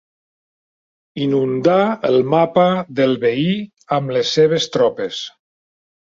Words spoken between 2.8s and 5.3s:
del veí amb les seves tropes.